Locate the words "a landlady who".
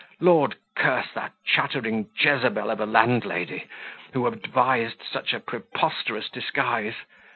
2.79-4.25